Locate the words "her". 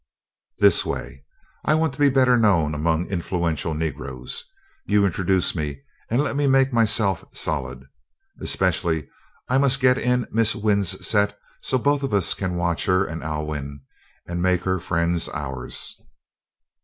12.85-13.05, 14.63-14.79